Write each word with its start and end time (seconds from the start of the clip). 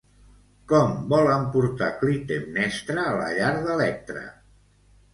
Com 0.71 0.95
volen 1.11 1.45
portar 1.57 1.91
Clitemnestra 2.01 3.07
a 3.07 3.15
la 3.23 3.31
llar 3.39 3.55
d'Electra? 3.71 4.29